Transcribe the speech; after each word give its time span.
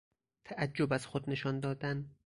تعجب 0.45 0.93
از 0.93 1.05
خود 1.05 1.29
نشان 1.29 1.59
دادن 1.59 2.15